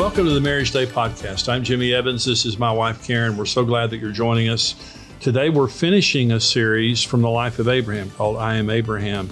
[0.00, 1.46] Welcome to the Marriage Today podcast.
[1.50, 2.24] I'm Jimmy Evans.
[2.24, 3.36] This is my wife, Karen.
[3.36, 4.74] We're so glad that you're joining us.
[5.20, 9.28] Today, we're finishing a series from the life of Abraham called I Am Abraham.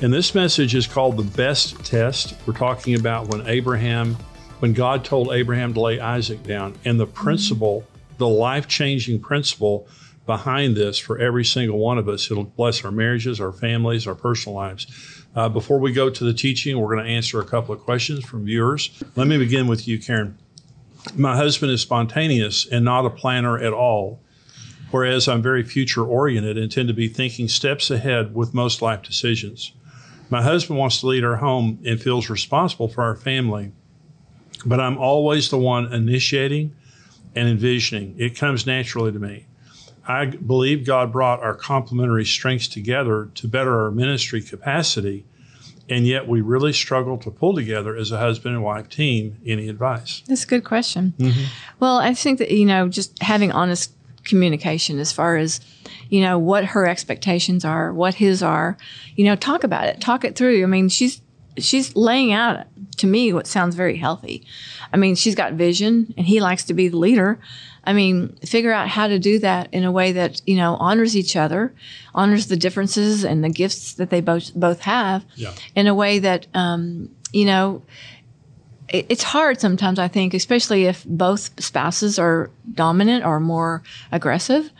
[0.00, 2.34] And this message is called The Best Test.
[2.44, 4.16] We're talking about when Abraham,
[4.58, 7.86] when God told Abraham to lay Isaac down, and the principle,
[8.18, 9.86] the life changing principle
[10.26, 12.28] behind this for every single one of us.
[12.32, 14.88] It'll bless our marriages, our families, our personal lives.
[15.34, 18.24] Uh, before we go to the teaching, we're going to answer a couple of questions
[18.24, 18.90] from viewers.
[19.14, 20.36] Let me begin with you, Karen.
[21.14, 24.20] My husband is spontaneous and not a planner at all,
[24.90, 29.02] whereas I'm very future oriented and tend to be thinking steps ahead with most life
[29.02, 29.72] decisions.
[30.30, 33.72] My husband wants to lead our home and feels responsible for our family,
[34.66, 36.74] but I'm always the one initiating
[37.34, 38.14] and envisioning.
[38.18, 39.46] It comes naturally to me.
[40.06, 45.24] I believe God brought our complementary strengths together to better our ministry capacity,
[45.88, 49.38] and yet we really struggle to pull together as a husband and wife team.
[49.44, 50.22] Any advice?
[50.26, 51.14] That's a good question.
[51.18, 51.44] Mm-hmm.
[51.80, 53.92] Well, I think that, you know, just having honest
[54.24, 55.60] communication as far as,
[56.08, 58.76] you know, what her expectations are, what his are,
[59.16, 60.62] you know, talk about it, talk it through.
[60.62, 61.20] I mean, she's,
[61.58, 62.66] she's laying out
[62.98, 64.44] to me what sounds very healthy.
[64.92, 67.38] I mean, she's got vision and he likes to be the leader.
[67.84, 71.16] I mean, figure out how to do that in a way that, you know, honors
[71.16, 71.74] each other,
[72.14, 75.52] honors the differences and the gifts that they both both have Yeah.
[75.74, 77.82] in a way that um, you know,
[78.92, 84.70] it's hard sometimes, I think, especially if both spouses are dominant or more aggressive.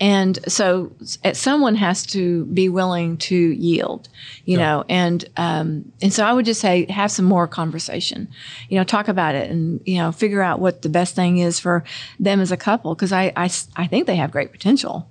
[0.00, 0.92] And so
[1.34, 4.08] someone has to be willing to yield,
[4.46, 4.64] you Yeah.
[4.64, 8.28] know, and, um, and so I would just say have some more conversation,
[8.70, 11.60] you know, talk about it and, you know, figure out what the best thing is
[11.60, 11.84] for
[12.18, 12.94] them as a couple.
[12.96, 15.08] Cause I I think they have great potential.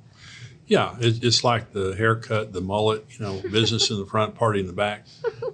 [0.65, 4.67] Yeah, it's like the haircut, the mullet, you know, business in the front, party in
[4.67, 5.05] the back.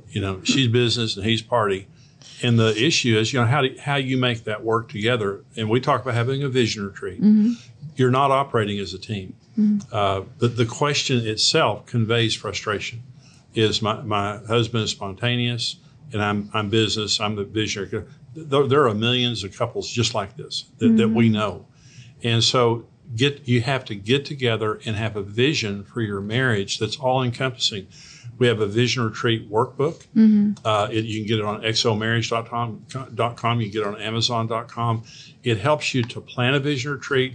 [0.10, 1.88] You know, she's business and he's party.
[2.44, 5.44] And the issue is, you know, how do, how you make that work together.
[5.56, 7.22] And we talk about having a vision retreat.
[7.22, 7.54] Mm-hmm.
[7.96, 9.36] You're not operating as a team.
[9.58, 9.96] Mm-hmm.
[9.96, 13.04] Uh, but the question itself conveys frustration.
[13.56, 15.78] Is my, my husband is spontaneous
[16.14, 17.20] and I'm I'm business.
[17.20, 18.06] I'm the visionary.
[18.36, 21.34] There, there are millions of couples just like this that, that we mm-hmm.
[21.34, 21.66] know.
[22.24, 26.80] And so get you have to get together and have a vision for your marriage
[26.80, 27.88] that's all encompassing.
[28.38, 30.06] We have a vision retreat workbook.
[30.66, 32.86] Uh, it, you can get it on xomarriage.com.
[33.36, 33.62] .com.
[33.62, 35.04] You can get it on amazon.com.
[35.44, 37.34] It helps you to plan a vision retreat,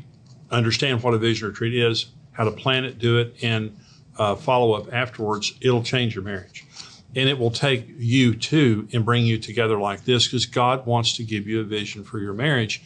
[0.51, 3.77] understand what a vision retreat is, how to plan it, do it, and
[4.19, 5.53] uh, follow up afterwards.
[5.61, 6.65] It'll change your marriage.
[7.17, 11.17] And it will take you too and bring you together like this because God wants
[11.17, 12.83] to give you a vision for your marriage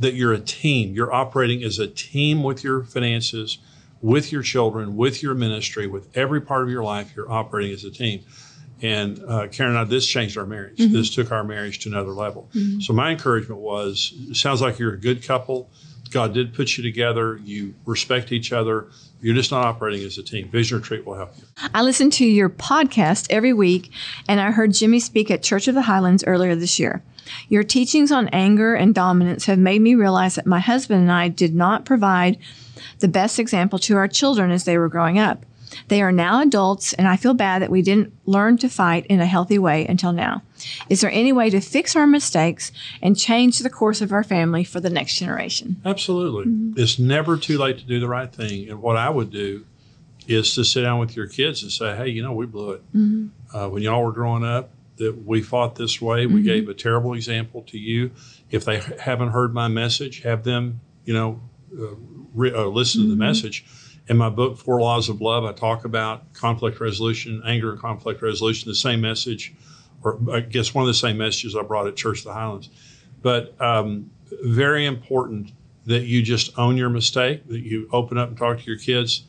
[0.00, 0.94] that you're a team.
[0.94, 3.58] You're operating as a team with your finances,
[4.02, 7.14] with your children, with your ministry, with every part of your life.
[7.16, 8.24] You're operating as a team.
[8.82, 10.78] And uh, Karen and I, this changed our marriage.
[10.92, 12.50] This took our marriage to another level.
[12.80, 15.70] So my encouragement was, it sounds like you're a good couple.
[16.12, 17.40] God did put you together.
[17.44, 18.88] You respect each other.
[19.20, 20.48] You're just not operating as a team.
[20.48, 21.44] Vision Retreat will help you.
[21.74, 23.90] I listen to your podcast every week,
[24.28, 27.02] and I heard Jimmy speak at Church of the Highlands earlier this year.
[27.48, 31.28] Your teachings on anger and dominance have made me realize that my husband and I
[31.28, 32.38] did not provide
[32.98, 35.44] the best example to our children as they were growing up.
[35.88, 39.20] They are now adults, and I feel bad that we didn't learn to fight in
[39.20, 40.42] a healthy way until now.
[40.88, 42.72] Is there any way to fix our mistakes
[43.02, 45.80] and change the course of our family for the next generation?
[45.84, 46.80] Absolutely.
[46.82, 48.68] It's never too late to do the right thing.
[48.68, 49.64] And what I would do
[50.28, 52.82] is to sit down with your kids and say, hey, you know, we blew it.
[53.52, 56.26] Uh, when y'all were growing up, that we fought this way.
[56.26, 58.12] We gave a terrible example to you.
[58.50, 61.40] If they haven't heard my message, have them, you know,
[61.76, 61.94] uh,
[62.34, 63.64] re- uh, listen to the message.
[64.08, 68.20] In my book, Four Laws of Love, I talk about conflict resolution, anger and conflict
[68.20, 69.54] resolution, the same message,
[70.02, 72.68] or I guess one of the same messages I brought at Church of the Highlands.
[73.22, 74.10] But um,
[74.42, 75.52] very important
[75.86, 79.24] that you just own your mistake, that you open up and talk to your kids,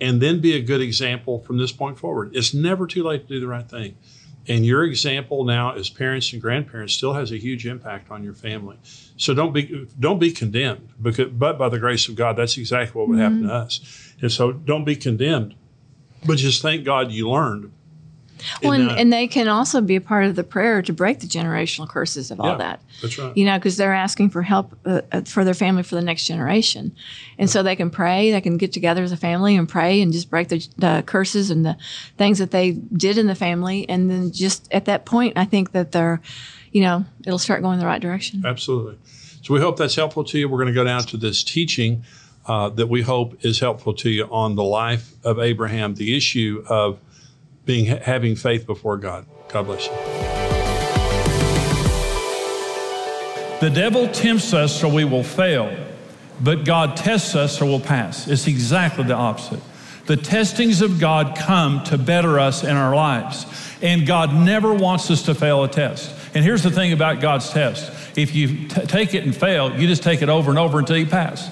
[0.00, 2.34] and then be a good example from this point forward.
[2.34, 3.96] It's never too late to do the right thing.
[4.48, 8.34] And your example now as parents and grandparents still has a huge impact on your
[8.34, 8.76] family.
[9.16, 12.98] So don't be don't be condemned because but by the grace of God, that's exactly
[12.98, 13.56] what would happen to mm-hmm.
[13.56, 14.14] us.
[14.20, 15.54] And so don't be condemned,
[16.24, 17.72] but just thank God you learned
[18.62, 21.26] Well, and, and, they can also be a part of the prayer to break the
[21.26, 22.80] generational curses of all that.
[23.02, 23.36] That's right.
[23.36, 26.26] You know, because they're asking for help uh, uh, for their family for the next
[26.26, 26.94] generation.
[27.38, 30.12] And so they can pray, they can get together as a family and pray and
[30.12, 31.76] just break the, the curses and the
[32.18, 33.88] things that they did in the family.
[33.88, 36.20] And then just at that point, I think that they're,
[36.72, 38.44] you know, it'll start going the right direction.
[38.44, 38.98] Absolutely.
[39.42, 40.48] So we hope that's helpful to you.
[40.48, 42.04] We're going to go down to this teaching
[42.46, 46.64] uh, that we hope is helpful to you on the life of Abraham, the issue
[46.68, 46.98] of
[47.66, 49.26] being having faith before God.
[49.48, 49.92] God bless you.
[53.60, 55.74] The devil tempts us so we will fail,
[56.40, 58.28] but God tests us so we'll pass.
[58.28, 59.60] It's exactly the opposite.
[60.06, 63.44] The testings of God come to better us in our lives,
[63.82, 66.14] and God never wants us to fail a test.
[66.34, 69.86] And here's the thing about God's test if you t- take it and fail, you
[69.86, 71.50] just take it over and over until you pass.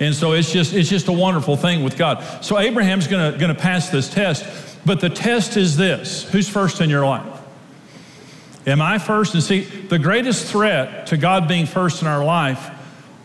[0.00, 2.44] And so it's just it's just a wonderful thing with God.
[2.44, 6.90] So Abraham's going to pass this test, but the test is this: Who's first in
[6.90, 7.40] your life?
[8.66, 9.34] Am I first?
[9.34, 12.70] And see, the greatest threat to God being first in our life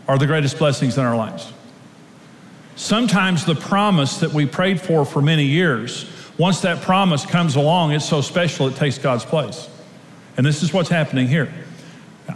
[0.06, 1.52] are the greatest blessings in our lives.
[2.76, 7.92] Sometimes the promise that we prayed for for many years, once that promise comes along,
[7.92, 9.68] it's so special it takes God's place.
[10.36, 11.52] And this is what's happening here.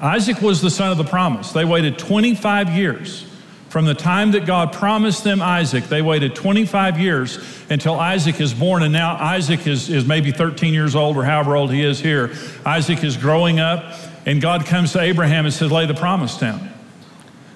[0.00, 1.52] Isaac was the son of the promise.
[1.52, 3.26] They waited 25 years
[3.74, 8.54] from the time that God promised them Isaac, they waited 25 years until Isaac is
[8.54, 8.84] born.
[8.84, 12.30] And now Isaac is, is maybe 13 years old or however old he is here.
[12.64, 16.70] Isaac is growing up, and God comes to Abraham and says, Lay the promise down.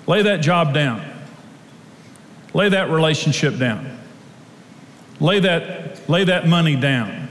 [0.08, 1.08] Lay that job down.
[2.52, 4.00] Lay that relationship down.
[5.20, 7.28] Lay that, lay that money down.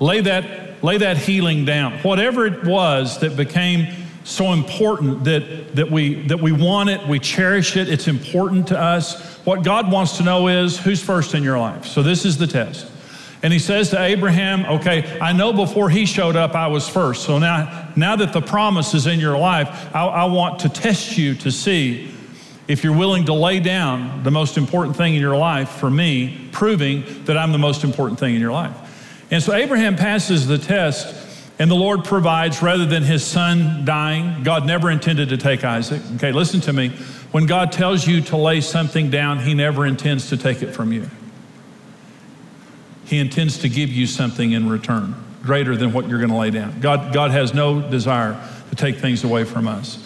[0.00, 1.98] Lay that, lay that healing down.
[1.98, 7.20] Whatever it was that became so important that, that, we, that we want it, we
[7.20, 9.36] cherish it, it's important to us.
[9.46, 11.86] What God wants to know is who's first in your life.
[11.86, 12.90] So this is the test.
[13.44, 17.22] And he says to Abraham, Okay, I know before he showed up, I was first.
[17.22, 21.16] So now, now that the promise is in your life, I, I want to test
[21.16, 22.12] you to see
[22.66, 26.48] if you're willing to lay down the most important thing in your life for me,
[26.50, 28.74] proving that I'm the most important thing in your life.
[29.30, 31.25] And so Abraham passes the test
[31.58, 34.42] and the Lord provides rather than his son dying.
[34.42, 36.02] God never intended to take Isaac.
[36.16, 36.90] Okay, listen to me.
[37.32, 40.92] When God tells you to lay something down, he never intends to take it from
[40.92, 41.08] you.
[43.04, 46.50] He intends to give you something in return greater than what you're going to lay
[46.50, 46.80] down.
[46.80, 48.38] God, God has no desire
[48.70, 50.02] to take things away from us.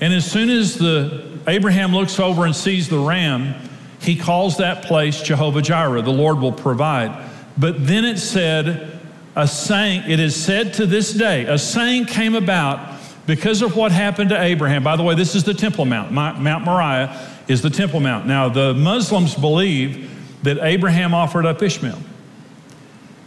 [0.00, 3.54] And as soon as the Abraham looks over and sees the ram,
[4.00, 7.28] he calls that place Jehovah Jireh, the Lord will provide.
[7.56, 8.97] But then it said,
[9.38, 13.92] a saying, it is said to this day, a saying came about because of what
[13.92, 14.82] happened to Abraham.
[14.82, 16.10] By the way, this is the Temple Mount.
[16.10, 18.26] Mount Moriah is the Temple Mount.
[18.26, 20.10] Now, the Muslims believe
[20.42, 22.00] that Abraham offered up Ishmael.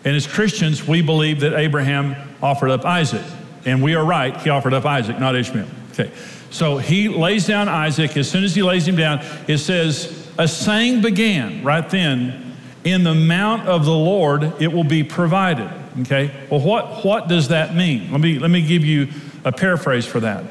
[0.04, 3.24] And as Christians, we believe that Abraham offered up Isaac.
[3.64, 5.68] And we are right, he offered up Isaac, not Ishmael.
[5.94, 6.12] Okay.
[6.50, 8.18] So he lays down Isaac.
[8.18, 12.51] As soon as he lays him down, it says, a saying began right then,
[12.84, 15.72] in the mount of the Lord it will be provided.
[16.02, 16.32] Okay?
[16.50, 18.12] Well, what, what does that mean?
[18.12, 19.10] Let me, let me give you
[19.44, 20.44] a paraphrase for that.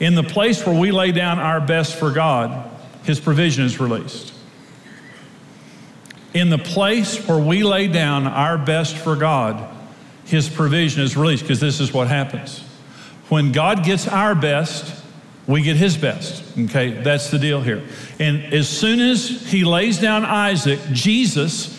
[0.00, 2.70] In the place where we lay down our best for God,
[3.04, 4.32] His provision is released.
[6.34, 9.72] In the place where we lay down our best for God,
[10.24, 12.60] His provision is released because this is what happens.
[13.28, 15.03] When God gets our best,
[15.46, 16.42] we get His best.
[16.58, 16.90] Okay?
[16.90, 17.82] That's the deal here.
[18.18, 21.74] And as soon as He lays down Isaac, Jesus,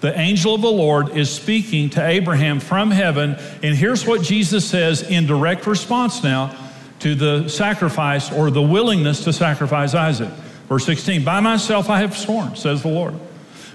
[0.00, 3.36] the angel of the Lord is speaking to Abraham from heaven.
[3.62, 6.56] And here's what Jesus says in direct response now
[7.00, 10.30] to the sacrifice or the willingness to sacrifice Isaac.
[10.68, 13.14] Verse 16 By myself I have sworn, says the Lord,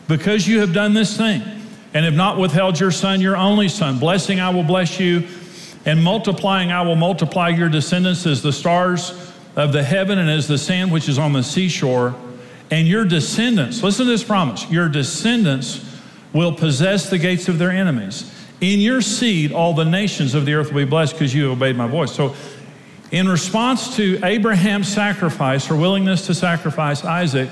[0.07, 1.43] because you have done this thing
[1.93, 3.99] and have not withheld your son, your only son.
[3.99, 5.27] Blessing I will bless you,
[5.85, 10.47] and multiplying I will multiply your descendants as the stars of the heaven and as
[10.47, 12.15] the sand which is on the seashore.
[12.71, 15.85] And your descendants, listen to this promise, your descendants
[16.33, 18.31] will possess the gates of their enemies.
[18.61, 21.75] In your seed, all the nations of the earth will be blessed because you obeyed
[21.75, 22.13] my voice.
[22.13, 22.35] So,
[23.11, 27.49] in response to Abraham's sacrifice, or willingness to sacrifice Isaac,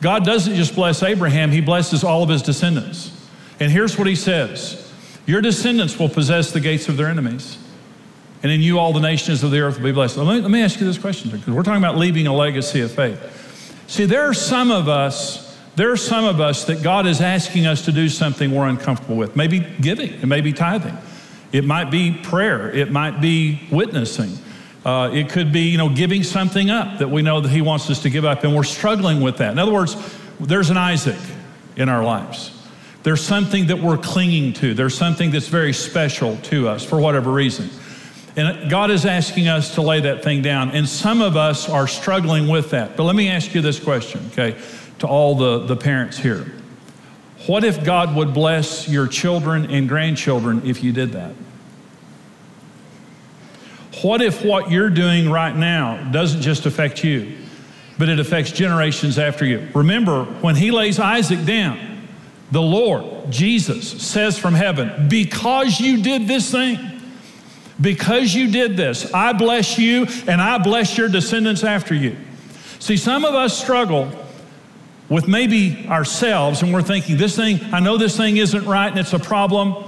[0.00, 3.12] God doesn't just bless Abraham, he blesses all of his descendants.
[3.60, 4.90] And here's what he says
[5.26, 7.58] Your descendants will possess the gates of their enemies.
[8.42, 10.16] And in you, all the nations of the earth will be blessed.
[10.16, 12.80] Let me, let me ask you this question, because we're talking about leaving a legacy
[12.80, 13.18] of faith.
[13.88, 17.68] See, there are some of us there are some of us that God is asking
[17.68, 19.36] us to do something we're uncomfortable with.
[19.36, 20.98] Maybe giving, it may be tithing,
[21.52, 24.36] it might be prayer, it might be witnessing.
[24.84, 27.88] Uh, it could be, you know, giving something up that we know that He wants
[27.90, 29.52] us to give up, and we're struggling with that.
[29.52, 29.94] In other words,
[30.40, 31.20] there's an Isaac
[31.76, 32.50] in our lives.
[33.04, 34.74] There's something that we're clinging to.
[34.74, 37.70] There's something that's very special to us for whatever reason.
[38.38, 40.70] And God is asking us to lay that thing down.
[40.70, 42.96] And some of us are struggling with that.
[42.96, 44.56] But let me ask you this question, okay,
[45.00, 46.52] to all the, the parents here.
[47.48, 51.32] What if God would bless your children and grandchildren if you did that?
[54.02, 57.36] What if what you're doing right now doesn't just affect you,
[57.98, 59.66] but it affects generations after you?
[59.74, 62.06] Remember, when he lays Isaac down,
[62.52, 66.97] the Lord, Jesus, says from heaven, Because you did this thing,
[67.80, 72.16] because you did this, I bless you and I bless your descendants after you.
[72.78, 74.10] See, some of us struggle
[75.08, 78.98] with maybe ourselves and we're thinking, This thing, I know this thing isn't right and
[78.98, 79.84] it's a problem.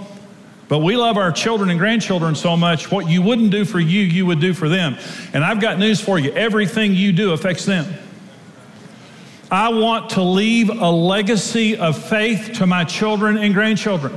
[0.69, 4.03] But we love our children and grandchildren so much, what you wouldn't do for you,
[4.03, 4.97] you would do for them.
[5.33, 7.93] And I've got news for you everything you do affects them.
[9.51, 14.17] I want to leave a legacy of faith to my children and grandchildren.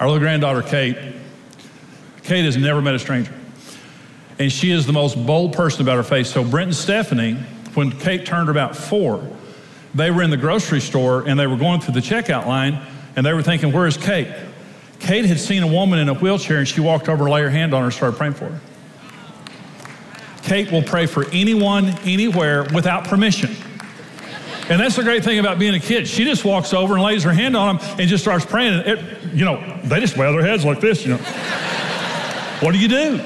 [0.00, 0.96] Our little granddaughter, Kate,
[2.30, 3.34] Kate has never met a stranger.
[4.38, 6.28] And she is the most bold person about her faith.
[6.28, 7.34] So, Brent and Stephanie,
[7.74, 9.28] when Kate turned about four,
[9.96, 12.80] they were in the grocery store and they were going through the checkout line
[13.16, 14.28] and they were thinking, Where is Kate?
[15.00, 17.74] Kate had seen a woman in a wheelchair and she walked over, lay her hand
[17.74, 18.60] on her, and started praying for her.
[20.44, 23.56] Kate will pray for anyone, anywhere, without permission.
[24.68, 26.06] And that's the great thing about being a kid.
[26.06, 28.74] She just walks over and lays her hand on them and just starts praying.
[28.74, 31.79] And it, you know, they just bow their heads like this, you know.
[32.60, 33.20] What do you do?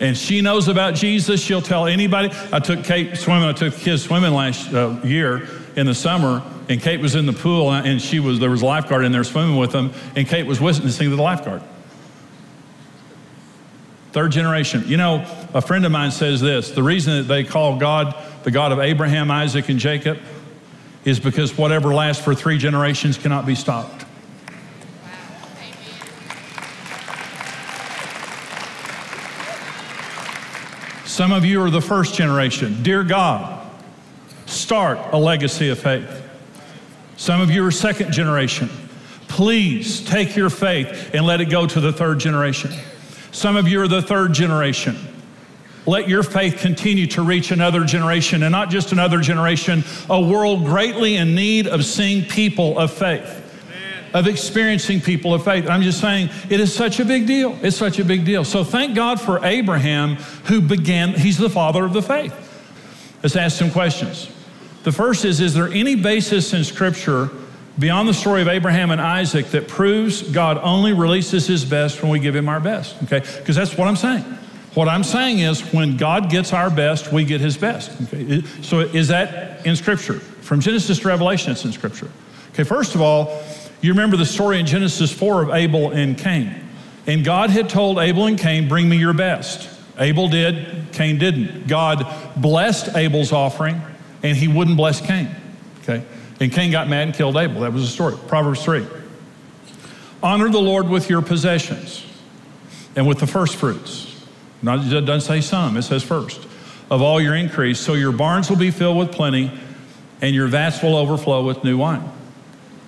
[0.00, 1.40] And she knows about Jesus.
[1.40, 2.30] She'll tell anybody.
[2.52, 3.48] I took Kate swimming.
[3.48, 7.32] I took kids swimming last uh, year in the summer, and Kate was in the
[7.32, 10.46] pool, and she was there was a lifeguard in there swimming with them, and Kate
[10.46, 11.62] was witnessing to the lifeguard.
[14.12, 14.84] Third generation.
[14.86, 18.50] You know, a friend of mine says this: the reason that they call God the
[18.50, 20.18] God of Abraham, Isaac, and Jacob
[21.04, 24.04] is because whatever lasts for three generations cannot be stopped.
[31.14, 32.82] Some of you are the first generation.
[32.82, 33.64] Dear God,
[34.46, 36.28] start a legacy of faith.
[37.16, 38.68] Some of you are second generation.
[39.28, 42.72] Please take your faith and let it go to the third generation.
[43.30, 44.96] Some of you are the third generation.
[45.86, 50.64] Let your faith continue to reach another generation, and not just another generation, a world
[50.64, 53.43] greatly in need of seeing people of faith
[54.14, 55.68] of experiencing people of faith.
[55.68, 57.58] I'm just saying it is such a big deal.
[57.62, 58.44] It's such a big deal.
[58.44, 62.32] So thank God for Abraham who began, he's the father of the faith.
[63.22, 64.30] Let's ask some questions.
[64.84, 67.30] The first is Is there any basis in Scripture
[67.78, 72.12] beyond the story of Abraham and Isaac that proves God only releases his best when
[72.12, 73.02] we give him our best?
[73.04, 73.20] Okay?
[73.20, 74.22] Because that's what I'm saying.
[74.74, 77.90] What I'm saying is when God gets our best, we get his best.
[78.02, 78.42] Okay?
[78.62, 80.20] So is that in Scripture?
[80.20, 82.10] From Genesis to Revelation, it's in Scripture.
[82.52, 83.42] Okay, first of all,
[83.84, 86.54] you remember the story in Genesis 4 of Abel and Cain.
[87.06, 89.68] And God had told Abel and Cain, Bring me your best.
[89.98, 91.66] Abel did, Cain didn't.
[91.66, 93.82] God blessed Abel's offering,
[94.22, 95.28] and he wouldn't bless Cain.
[95.82, 96.02] Okay?
[96.40, 97.60] And Cain got mad and killed Abel.
[97.60, 98.16] That was the story.
[98.26, 98.86] Proverbs 3.
[100.22, 102.06] Honor the Lord with your possessions
[102.96, 104.24] and with the first fruits.
[104.62, 106.48] Not, it doesn't say some, it says first.
[106.90, 109.50] Of all your increase, so your barns will be filled with plenty,
[110.22, 112.10] and your vats will overflow with new wine.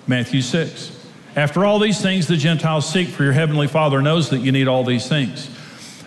[0.07, 0.93] Matthew 6.
[1.35, 4.67] After all these things the Gentiles seek, for your heavenly Father knows that you need
[4.67, 5.49] all these things.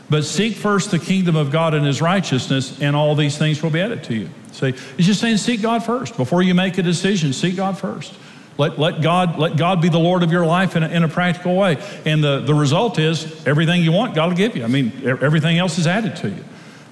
[0.09, 3.71] But seek first the kingdom of God and his righteousness, and all these things will
[3.71, 4.31] be added to you.
[4.51, 6.17] See, he's just saying seek God first.
[6.17, 8.13] Before you make a decision, seek God first.
[8.59, 11.09] Let, let, God, let God be the Lord of your life in a, in a
[11.09, 11.79] practical way.
[12.05, 14.65] And the, the result is everything you want, God will give you.
[14.65, 16.45] I mean, everything else is added to you.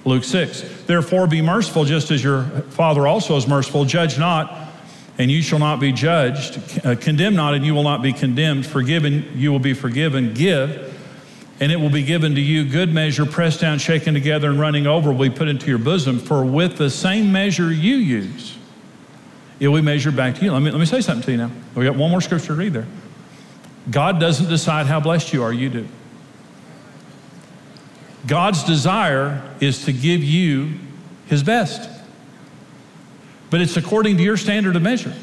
[0.05, 0.83] Luke 6.
[0.85, 3.83] Therefore, be merciful just as your Father also is merciful.
[3.83, 4.68] Judge not
[5.19, 6.85] and you shall not be judged.
[6.85, 8.65] Uh, condemn not, and you will not be condemned.
[8.65, 10.33] Forgiven, you will be forgiven.
[10.33, 10.97] Give,
[11.59, 12.63] and it will be given to you.
[12.63, 16.19] Good measure, pressed down, shaken together, and running over, will be put into your bosom.
[16.19, 18.57] For with the same measure you use,
[19.59, 20.53] it will be measured back to you.
[20.53, 21.51] Let me, let me say something to you now.
[21.75, 22.87] We got one more scripture to read there.
[23.91, 25.87] God doesn't decide how blessed you are, you do.
[28.25, 30.75] God's desire is to give you
[31.27, 31.98] his best
[33.49, 35.13] but it's according to your standard of measure.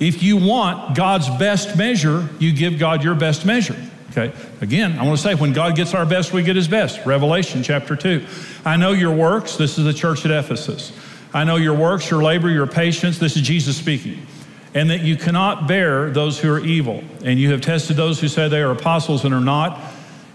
[0.00, 3.76] If you want God's best measure, you give God your best measure.
[4.10, 4.32] Okay.
[4.60, 7.04] Again, I want to say when God gets our best, we get his best.
[7.04, 8.24] Revelation chapter 2.
[8.64, 9.56] I know your works.
[9.56, 10.92] This is the church at Ephesus.
[11.32, 13.18] I know your works, your labor, your patience.
[13.18, 14.24] This is Jesus speaking.
[14.72, 17.02] And that you cannot bear those who are evil.
[17.24, 19.80] And you have tested those who say they are apostles and are not,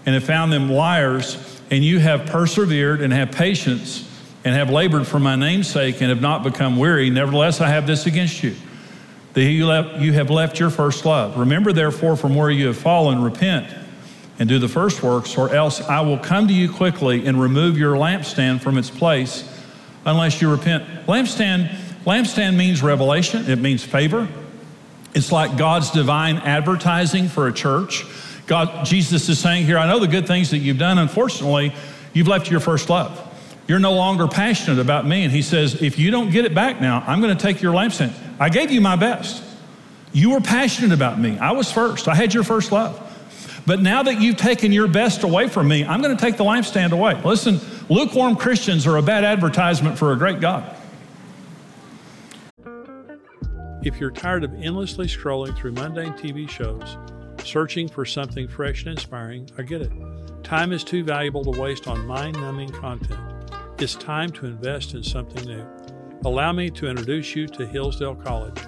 [0.04, 1.62] and have found them liars.
[1.70, 4.09] And you have persevered and have patience
[4.44, 7.10] and have labored for my name's sake and have not become weary.
[7.10, 8.54] Nevertheless, I have this against you
[9.34, 11.38] that you, left, you have left your first love.
[11.38, 13.72] Remember, therefore, from where you have fallen, repent
[14.38, 17.76] and do the first works, or else I will come to you quickly and remove
[17.76, 19.46] your lampstand from its place
[20.06, 21.06] unless you repent.
[21.06, 21.68] Lampstand,
[22.04, 24.26] lampstand means revelation, it means favor.
[25.14, 28.04] It's like God's divine advertising for a church.
[28.46, 30.98] God, Jesus is saying here, I know the good things that you've done.
[30.98, 31.74] Unfortunately,
[32.14, 33.29] you've left your first love.
[33.68, 35.22] You're no longer passionate about me.
[35.22, 37.72] And he says, if you don't get it back now, I'm going to take your
[37.72, 38.12] lampstand.
[38.38, 39.44] I gave you my best.
[40.12, 41.38] You were passionate about me.
[41.38, 42.08] I was first.
[42.08, 43.06] I had your first love.
[43.66, 46.44] But now that you've taken your best away from me, I'm going to take the
[46.44, 47.20] lampstand away.
[47.22, 50.76] Listen, lukewarm Christians are a bad advertisement for a great God.
[53.82, 56.98] If you're tired of endlessly scrolling through mundane TV shows,
[57.44, 59.92] searching for something fresh and inspiring, I get it.
[60.42, 63.29] Time is too valuable to waste on mind numbing content.
[63.80, 65.66] It's time to invest in something new.
[66.26, 68.60] Allow me to introduce you to Hillsdale College.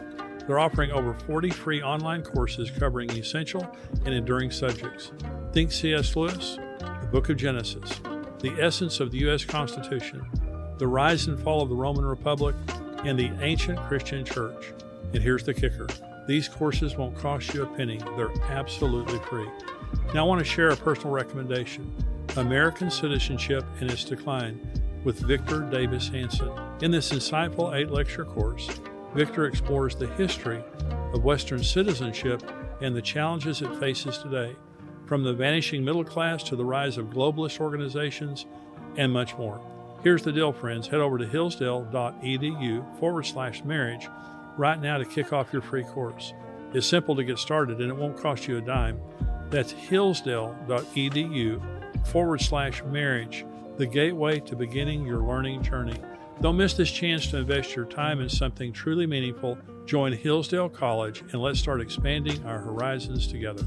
[0.47, 3.71] They're offering over 40 free online courses covering essential
[4.07, 5.13] and enduring subjects.
[5.53, 6.17] Think C.S.
[6.17, 8.01] Lewis, the Book of Genesis,
[8.39, 9.45] the essence of the U.S.
[9.45, 10.25] Constitution,
[10.79, 12.57] the rise and fall of the Roman Republic,
[13.05, 14.73] and the ancient Christian church.
[15.13, 15.89] And here's the kicker
[16.27, 19.51] these courses won't cost you a penny, they're absolutely free.
[20.15, 21.93] Now, I want to share a personal recommendation
[22.39, 24.59] American Citizenship and Its Decline
[25.05, 26.51] with Victor Davis Hanson.
[26.81, 28.69] In this insightful eight lecture course,
[29.15, 30.63] Victor explores the history
[31.13, 32.43] of Western citizenship
[32.81, 34.57] and the challenges it faces today,
[35.07, 38.47] from the vanishing middle class to the rise of globalist organizations
[38.97, 39.61] and much more.
[40.03, 40.89] Here's the deal, friends.
[40.89, 44.09] Head over to hillsdale.edu forward slash marriage
[44.59, 46.33] right now to kick off your free course.
[46.75, 49.01] It's simple to get started and it won't cost you a dime.
[49.51, 51.63] That's hillsdale.edu
[52.07, 53.45] forward slash marriage,
[53.83, 55.97] the gateway to beginning your learning journey.
[56.41, 59.59] Don't miss this chance to invest your time in something truly meaningful.
[59.87, 63.65] Join Hillsdale College and let's start expanding our horizons together.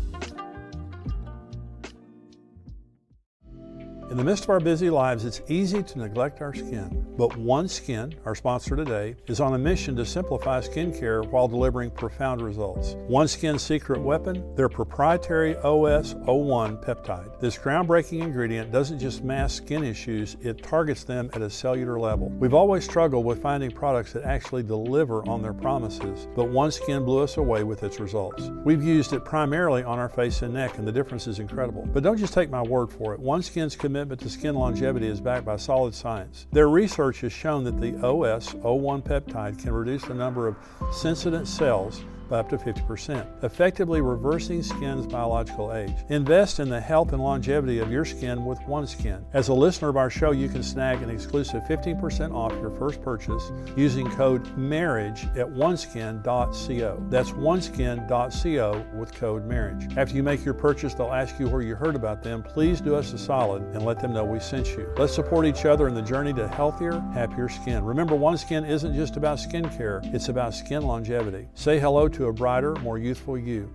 [4.16, 7.06] In the midst of our busy lives, it's easy to neglect our skin.
[7.18, 11.92] But One Skin, our sponsor today, is on a mission to simplify skincare while delivering
[11.92, 12.96] profound results.
[13.10, 17.42] One Skin's secret weapon, their proprietary OS01 peptide.
[17.42, 22.30] This groundbreaking ingredient doesn't just mask skin issues, it targets them at a cellular level.
[22.40, 27.04] We've always struggled with finding products that actually deliver on their promises, but One Skin
[27.04, 28.50] blew us away with its results.
[28.64, 31.86] We've used it primarily on our face and neck, and the difference is incredible.
[31.92, 33.20] But don't just take my word for it.
[33.20, 36.46] One Skin's commitment commitment to skin longevity is backed by solid science.
[36.52, 40.56] Their research has shown that the OS01 peptide can reduce the number of
[40.92, 45.96] senescent cells by up to 50%, effectively reversing skin's biological age.
[46.10, 49.24] Invest in the health and longevity of your skin with OneSkin.
[49.34, 53.02] As a listener of our show, you can snag an exclusive 15% off your first
[53.02, 57.06] purchase using code MARRIAGE at oneskin.co.
[57.10, 59.98] That's oneskin.co with code MARRIAGE.
[59.98, 62.44] After you make your purchase, they'll ask you where you heard about them.
[62.44, 64.90] Please do us a solid and let them know we sent you.
[64.98, 67.84] Let's support each other in the journey to healthier, happier skin.
[67.84, 71.48] Remember, OneSkin isn't just about skincare, it's about skin longevity.
[71.54, 73.70] Say hello to a brighter, more youthful you.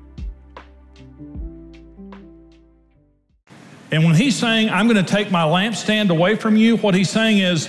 [3.93, 7.11] And when he's saying, I'm going to take my lampstand away from you, what he's
[7.11, 7.67] saying is,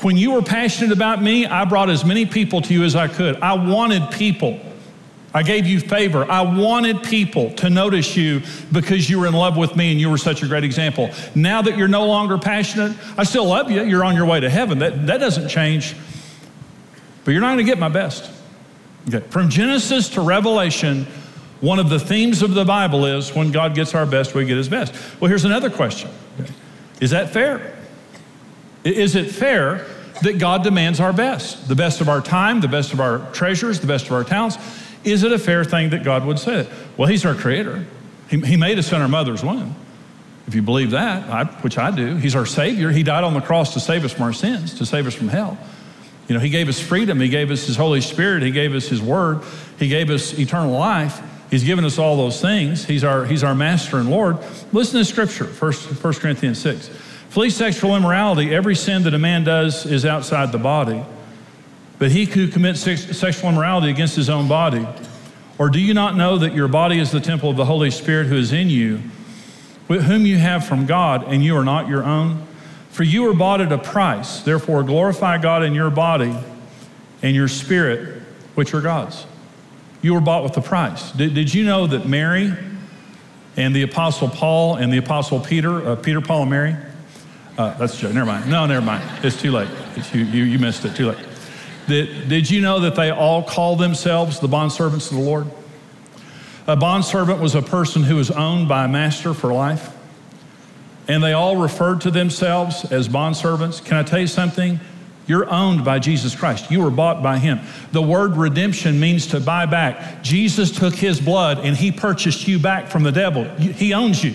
[0.00, 3.08] when you were passionate about me, I brought as many people to you as I
[3.08, 3.36] could.
[3.40, 4.60] I wanted people.
[5.32, 6.30] I gave you favor.
[6.30, 10.08] I wanted people to notice you because you were in love with me and you
[10.10, 11.10] were such a great example.
[11.34, 13.82] Now that you're no longer passionate, I still love you.
[13.82, 14.78] You're on your way to heaven.
[14.78, 15.96] That, that doesn't change.
[17.24, 18.33] But you're not going to get my best.
[19.08, 19.20] Okay.
[19.28, 21.06] From Genesis to Revelation,
[21.60, 24.56] one of the themes of the Bible is when God gets our best, we get
[24.56, 24.94] his best.
[25.20, 26.10] Well, here's another question
[27.00, 27.76] Is that fair?
[28.84, 29.86] Is it fair
[30.22, 31.68] that God demands our best?
[31.68, 34.58] The best of our time, the best of our treasures, the best of our talents?
[35.04, 36.68] Is it a fair thing that God would say that?
[36.96, 37.86] Well, he's our creator.
[38.28, 39.74] He, he made us in our mother's womb.
[40.46, 42.90] If you believe that, I, which I do, he's our savior.
[42.90, 45.28] He died on the cross to save us from our sins, to save us from
[45.28, 45.58] hell.
[46.28, 47.20] You know, He gave us freedom.
[47.20, 48.42] He gave us His Holy Spirit.
[48.42, 49.40] He gave us His Word.
[49.78, 51.20] He gave us eternal life.
[51.50, 52.84] He's given us all those things.
[52.84, 54.38] He's our, he's our Master and Lord.
[54.72, 56.88] Listen to Scripture, 1, 1 Corinthians 6.
[57.28, 58.54] Flee sexual immorality.
[58.54, 61.04] Every sin that a man does is outside the body.
[61.98, 64.86] But he who commits sexual immorality against his own body,
[65.58, 68.26] or do you not know that your body is the temple of the Holy Spirit
[68.26, 69.00] who is in you,
[69.88, 72.46] whom you have from God, and you are not your own?
[72.94, 74.40] For you were bought at a price.
[74.42, 76.32] Therefore, glorify God in your body
[77.22, 78.22] and your spirit,
[78.54, 79.26] which are God's.
[80.00, 81.10] You were bought with a price.
[81.10, 82.54] Did, did you know that Mary
[83.56, 86.76] and the Apostle Paul and the Apostle Peter, uh, Peter, Paul, and Mary,
[87.58, 88.14] Uh, that's a joke.
[88.14, 88.48] Never mind.
[88.48, 89.02] No, never mind.
[89.24, 89.68] It's too late.
[89.96, 90.94] It's, you, you, you missed it.
[90.94, 91.26] Too late.
[91.88, 95.46] Did, did you know that they all call themselves the bondservants of the Lord?
[96.68, 99.90] A bondservant was a person who was owned by a master for life.
[101.08, 103.84] And they all referred to themselves as bondservants.
[103.84, 104.80] Can I tell you something?
[105.26, 106.70] You're owned by Jesus Christ.
[106.70, 107.60] You were bought by Him.
[107.92, 110.22] The word redemption means to buy back.
[110.22, 113.44] Jesus took His blood and He purchased you back from the devil.
[113.56, 114.34] He owns you.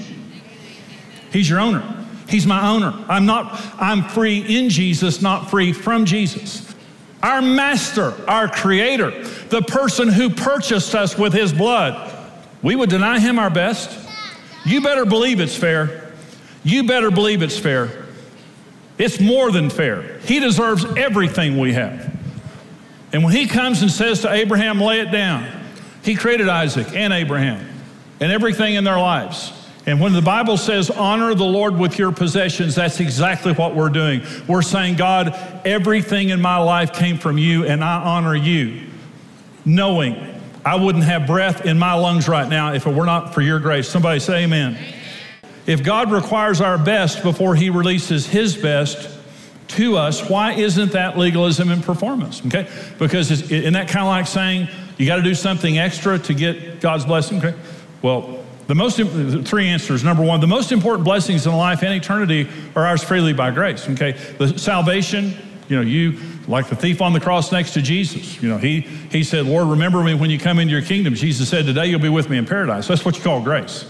[1.32, 1.84] He's your owner.
[2.27, 2.93] He's my owner.
[3.08, 6.73] I'm not, I'm free in Jesus, not free from Jesus.
[7.21, 9.12] Our master, our creator,
[9.49, 12.15] the person who purchased us with his blood.
[12.62, 14.08] We would deny him our best.
[14.65, 16.09] You better believe it's fair.
[16.63, 18.06] You better believe it's fair.
[18.98, 20.19] It's more than fair.
[20.19, 22.17] He deserves everything we have.
[23.13, 25.50] And when he comes and says to Abraham, lay it down,
[26.04, 27.67] he created Isaac and Abraham
[28.19, 29.54] and everything in their lives.
[29.86, 33.89] And when the Bible says, honor the Lord with your possessions, that's exactly what we're
[33.89, 34.22] doing.
[34.48, 35.34] We're saying, God,
[35.65, 38.84] everything in my life came from you, and I honor you,
[39.65, 43.41] knowing I wouldn't have breath in my lungs right now if it were not for
[43.41, 43.89] your grace.
[43.89, 44.78] Somebody say, Amen.
[45.69, 49.17] If God requires our best before he releases his best,
[49.69, 52.43] to us, why isn't that legalism and performance?
[52.45, 52.67] Okay?
[52.97, 56.82] Because isn't that kind of like saying you got to do something extra to get
[56.82, 57.38] God's blessing?
[57.38, 57.55] Okay?
[58.01, 58.97] Well, the most
[59.47, 60.03] three answers.
[60.03, 63.88] Number one, the most important blessings in life and eternity are ours freely by grace.
[63.89, 65.36] Okay, the salvation.
[65.67, 68.41] You know, you like the thief on the cross next to Jesus.
[68.41, 71.49] You know, he he said, "Lord, remember me when you come into your kingdom." Jesus
[71.49, 73.86] said, "Today you'll be with me in paradise." That's what you call grace.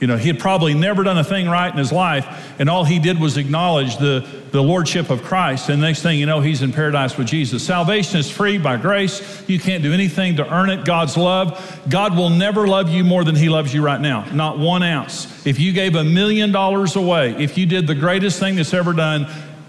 [0.00, 2.84] You know, he had probably never done a thing right in his life, and all
[2.84, 5.70] he did was acknowledge the, the lordship of Christ.
[5.70, 7.64] And next thing you know, he's in paradise with Jesus.
[7.64, 9.42] Salvation is free by grace.
[9.48, 10.84] You can't do anything to earn it.
[10.84, 11.80] God's love.
[11.88, 15.46] God will never love you more than he loves you right now, not one ounce.
[15.46, 18.92] If you gave a million dollars away, if you did the greatest thing that's ever
[18.92, 19.26] done,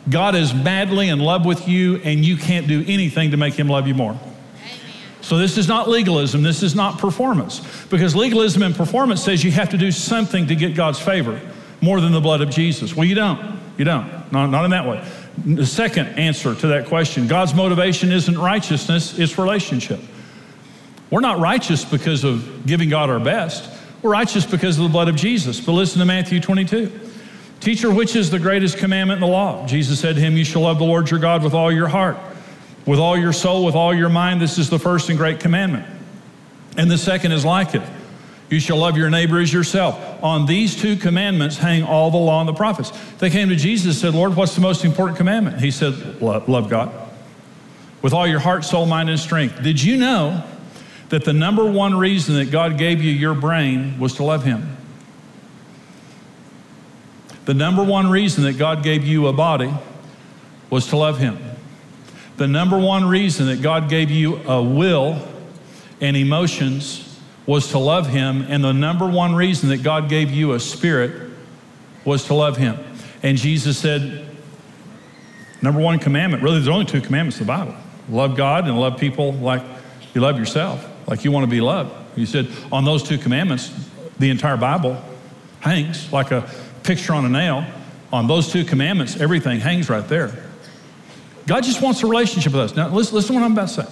[0.10, 3.68] God is madly in love with you, and you can't do anything to make him
[3.68, 4.20] love you more.
[5.28, 7.60] So this is not legalism, this is not performance.
[7.88, 11.42] Because legalism and performance says you have to do something to get God's favor
[11.82, 12.96] more than the blood of Jesus.
[12.96, 13.60] Well, you don't.
[13.78, 14.32] You don't.
[14.32, 15.06] Not, not in that way.
[15.46, 20.00] The second answer to that question God's motivation isn't righteousness, it's relationship.
[21.12, 23.70] We're not righteous because of giving God our best.
[24.02, 25.60] We're righteous because of the blood of Jesus.
[25.60, 27.02] But listen to Matthew 22.
[27.60, 29.68] Teacher, which is the greatest commandment in the law?
[29.68, 32.16] Jesus said to him, You shall love the Lord your God with all your heart
[32.88, 34.42] with all your soul, with all your mind.
[34.42, 35.86] This is the first and great commandment.
[36.78, 37.84] And the second is like it.
[38.50, 40.24] You shall love your neighbor as yourself.
[40.24, 42.92] On these two commandments hang all the law and the prophets.
[43.20, 45.60] They came to Jesus and said, Lord, what's the most important commandment?
[45.60, 47.08] He said, Love God
[48.02, 49.62] with all your heart, soul, mind, and strength.
[49.62, 50.44] Did you know
[51.10, 54.78] that the number one reason that God gave you your brain was to love Him?
[57.46, 59.74] The number one reason that God gave you a body
[60.70, 61.38] was to love Him.
[62.38, 65.28] The number one reason that God gave you a will
[66.00, 68.46] and emotions was to love Him.
[68.48, 71.32] And the number one reason that God gave you a spirit
[72.06, 72.78] was to love Him.
[73.24, 74.28] And Jesus said,
[75.62, 77.76] number one commandment, really, there's only two commandments in the Bible
[78.10, 79.62] love God and love people like
[80.14, 81.94] you love yourself, like you want to be loved.
[82.16, 83.74] He said, on those two commandments,
[84.18, 85.02] the entire Bible
[85.60, 86.50] hangs like a
[86.84, 87.66] picture on a nail.
[88.14, 90.47] On those two commandments, everything hangs right there.
[91.48, 92.76] God just wants a relationship with us.
[92.76, 93.88] Now, listen, listen to what I'm about to say.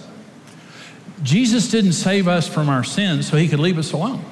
[1.24, 4.24] Jesus didn't save us from our sins so he could leave us alone.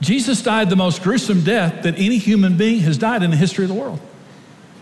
[0.00, 3.64] Jesus died the most gruesome death that any human being has died in the history
[3.64, 3.98] of the world.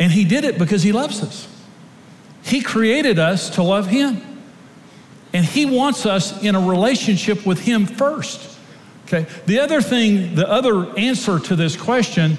[0.01, 1.49] And he did it because he loves us.
[2.43, 4.21] He created us to love him.
[5.33, 8.59] And he wants us in a relationship with him first.
[9.07, 9.27] Okay?
[9.47, 12.37] The other thing, the other answer to this question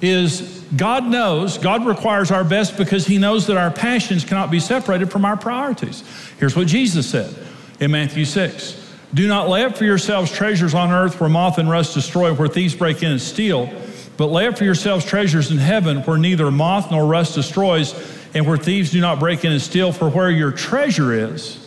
[0.00, 4.60] is God knows, God requires our best because He knows that our passions cannot be
[4.60, 6.02] separated from our priorities.
[6.38, 7.34] Here's what Jesus said
[7.80, 11.70] in Matthew 6 Do not lay up for yourselves treasures on earth where moth and
[11.70, 13.72] rust destroy, where thieves break in and steal,
[14.16, 17.94] but lay up for yourselves treasures in heaven where neither moth nor rust destroys,
[18.34, 21.60] and where thieves do not break in and steal, for where your treasure is,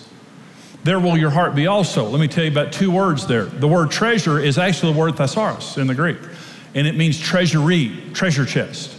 [0.83, 2.05] there will your heart be also.
[2.05, 3.45] Let me tell you about two words there.
[3.45, 6.17] The word treasure is actually the word thesaurus in the Greek,
[6.77, 8.93] and it means treasury, treasure chest.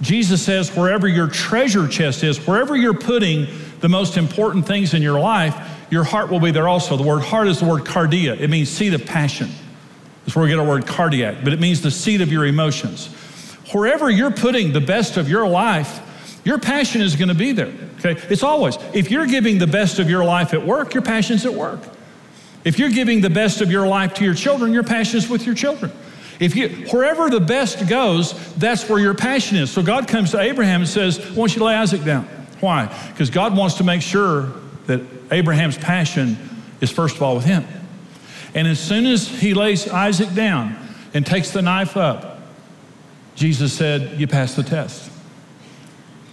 [0.00, 3.46] Jesus says, wherever your treasure chest is, wherever you're putting
[3.78, 5.54] the most important things in your life,
[5.88, 6.96] your heart will be there also.
[6.96, 9.50] The word heart is the word cardia, it means seat of passion.
[10.24, 13.06] That's where we get our word cardiac, but it means the seat of your emotions.
[13.72, 16.00] Wherever you're putting the best of your life,
[16.44, 17.72] your passion is going to be there.
[18.00, 18.20] Okay?
[18.28, 18.76] It's always.
[18.92, 21.78] If you're giving the best of your life at work, your passion's at work.
[22.64, 25.46] If you're giving the best of your life to your children, your passion is with
[25.46, 25.92] your children.
[26.40, 29.70] If you wherever the best goes, that's where your passion is.
[29.70, 32.24] So God comes to Abraham and says, I want you to lay Isaac down.
[32.60, 32.86] Why?
[33.10, 34.52] Because God wants to make sure
[34.86, 36.36] that Abraham's passion
[36.80, 37.64] is first of all with him.
[38.54, 40.76] And as soon as he lays Isaac down
[41.14, 42.40] and takes the knife up,
[43.34, 45.10] Jesus said, You passed the test.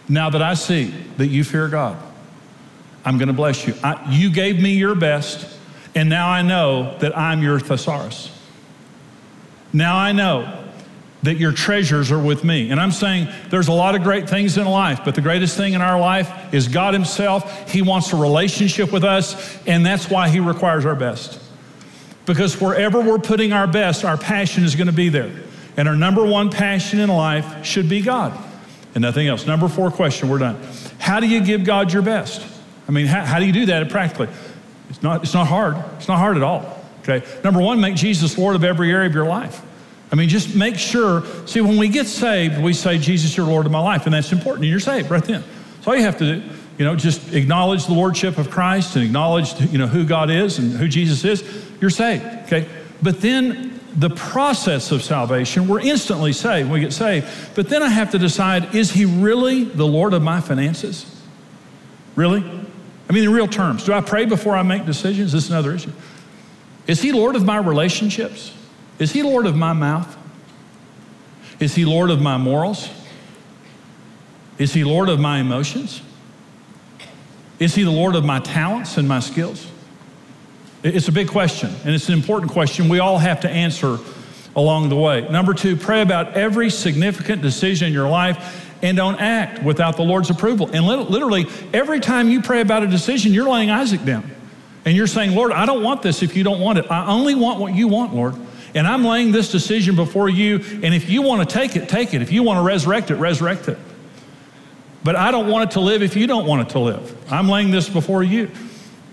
[0.07, 1.97] Now that I see that you fear God,
[3.05, 3.75] I'm going to bless you.
[3.83, 5.57] I, you gave me your best,
[5.95, 8.31] and now I know that I'm your thesaurus.
[9.73, 10.55] Now I know
[11.23, 12.71] that your treasures are with me.
[12.71, 15.73] And I'm saying there's a lot of great things in life, but the greatest thing
[15.73, 17.69] in our life is God Himself.
[17.69, 21.41] He wants a relationship with us, and that's why He requires our best.
[22.25, 25.31] Because wherever we're putting our best, our passion is going to be there.
[25.75, 28.37] And our number one passion in life should be God
[28.95, 29.45] and nothing else.
[29.45, 30.61] Number four question, we're done.
[30.99, 32.45] How do you give God your best?
[32.87, 34.29] I mean, how, how do you do that practically?
[34.89, 35.77] It's not, it's not hard.
[35.97, 36.78] It's not hard at all.
[37.09, 37.25] Okay.
[37.43, 39.61] Number one, make Jesus Lord of every area of your life.
[40.11, 41.23] I mean, just make sure.
[41.45, 44.05] See, when we get saved, we say, Jesus, you're Lord of my life.
[44.05, 44.63] And that's important.
[44.63, 45.43] And you're saved right then.
[45.81, 49.05] So all you have to do, you know, just acknowledge the Lordship of Christ and
[49.05, 51.43] acknowledge, you know, who God is and who Jesus is.
[51.79, 52.25] You're saved.
[52.45, 52.67] Okay.
[53.01, 57.27] But then the process of salvation, we're instantly saved when we get saved.
[57.55, 61.05] But then I have to decide, is he really the Lord of my finances?
[62.15, 62.39] Really?
[63.09, 65.31] I mean, in real terms, do I pray before I make decisions?
[65.31, 65.91] This is another issue.
[66.89, 68.51] Is he Lord of my relationships?
[68.97, 70.17] Is he Lord of my mouth?
[71.59, 72.89] Is he Lord of my morals?
[74.57, 76.01] Is he Lord of my emotions?
[77.59, 79.69] Is he the Lord of my talents and my skills?
[80.81, 83.99] It's a big question, and it's an important question we all have to answer
[84.55, 85.27] along the way.
[85.29, 90.01] Number two, pray about every significant decision in your life and don't act without the
[90.01, 90.67] Lord's approval.
[90.73, 94.31] And literally, every time you pray about a decision, you're laying Isaac down.
[94.89, 96.89] And you're saying, Lord, I don't want this if you don't want it.
[96.89, 98.33] I only want what you want, Lord.
[98.73, 100.55] And I'm laying this decision before you.
[100.81, 102.23] And if you want to take it, take it.
[102.23, 103.77] If you want to resurrect it, resurrect it.
[105.03, 107.31] But I don't want it to live if you don't want it to live.
[107.31, 108.49] I'm laying this before you.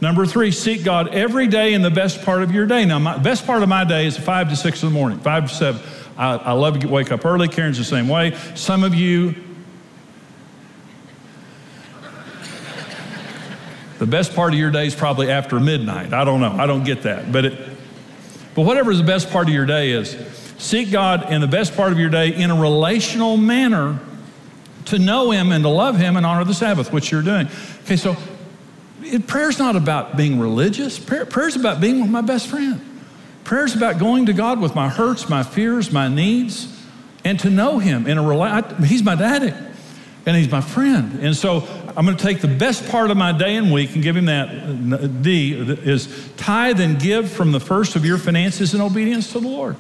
[0.01, 2.87] Number three, seek God every day in the best part of your day.
[2.87, 5.51] Now, my best part of my day is five to six in the morning, five
[5.51, 5.83] to seven.
[6.17, 7.49] I, I love to wake up early.
[7.49, 8.35] Karen's the same way.
[8.55, 9.35] Some of you,
[13.99, 16.13] the best part of your day is probably after midnight.
[16.13, 16.53] I don't know.
[16.53, 17.33] I don't get that.
[17.33, 17.69] But, it,
[18.55, 20.11] but whatever the best part of your day is,
[20.59, 23.99] seek God in the best part of your day in a relational manner
[24.87, 27.49] to know Him and to love Him and honor the Sabbath, which you're doing.
[27.85, 28.17] Okay, so
[29.03, 30.99] it, prayer's not about being religious.
[30.99, 32.81] Prayer, prayer's about being with my best friend.
[33.45, 36.73] Prayer's about going to God with my hurts, my fears, my needs,
[37.25, 39.53] and to know Him in a rela- He's my daddy,
[40.27, 41.21] and He's my friend.
[41.21, 41.61] And so
[41.97, 44.27] I'm going to take the best part of my day and week and give Him
[44.27, 45.23] that.
[45.23, 49.49] D is tithe and give from the first of your finances in obedience to the
[49.49, 49.77] Lord.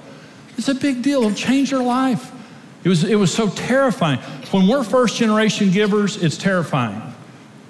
[0.56, 1.22] It's a big deal.
[1.22, 2.32] It'll change your life.
[2.84, 4.18] It was, it was so terrifying.
[4.50, 7.02] When we're first generation givers, it's terrifying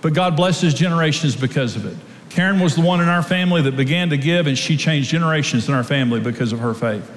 [0.06, 1.96] but God blesses generations because of it.
[2.30, 5.68] Karen was the one in our family that began to give, and she changed generations
[5.68, 7.10] in our family because of her faith.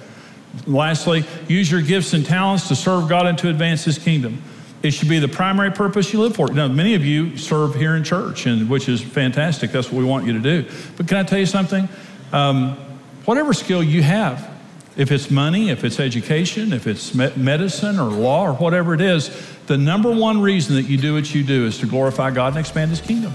[0.65, 4.42] Lastly, use your gifts and talents to serve God and to advance His kingdom.
[4.82, 6.48] It should be the primary purpose you live for.
[6.48, 9.72] Now, many of you serve here in church, and which is fantastic.
[9.72, 10.70] That's what we want you to do.
[10.96, 11.89] But can I tell you something?
[12.32, 12.78] Um,
[13.26, 14.50] whatever skill you have,
[14.96, 19.30] if it's money, if it's education, if it's medicine or law or whatever it is,
[19.68, 22.58] the number one reason that you do what you do is to glorify God and
[22.58, 23.34] expand His kingdom.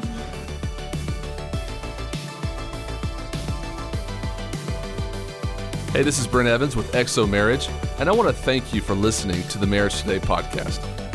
[5.92, 8.94] Hey, this is Brent Evans with XO Marriage, and I want to thank you for
[8.94, 11.03] listening to the Marriage Today podcast.